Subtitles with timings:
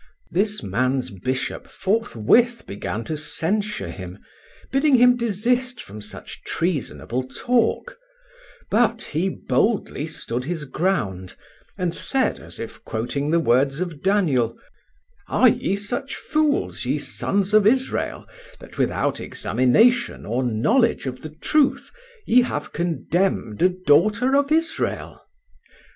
[0.31, 4.17] This man's bishop forthwith began to censure him,
[4.71, 7.99] bidding him desist from such treasonable talk,
[8.71, 11.35] but he boldly stood his ground,
[11.77, 14.57] and said, as if quoting the words of Daniel:
[15.27, 18.25] "'Are ye such fools, ye sons of Israel,
[18.57, 21.91] that without examination or knowledge of the truth
[22.25, 25.21] ye have condemned a daughter of Israel?